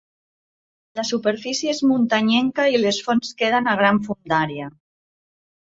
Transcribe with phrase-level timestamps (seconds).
[0.99, 4.73] La superfície és muntanyenca i les fonts queden a gran fondària.